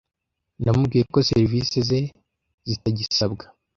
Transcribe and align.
Namubwiye 0.63 1.03
ko 1.13 1.17
serivisi 1.29 1.77
ze 1.87 1.99
zitagisabwa. 2.69 3.45